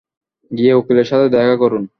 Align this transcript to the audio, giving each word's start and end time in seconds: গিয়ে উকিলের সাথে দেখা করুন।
গিয়ে 0.51 0.73
উকিলের 0.73 1.07
সাথে 1.07 1.27
দেখা 1.29 1.55
করুন। 1.57 1.83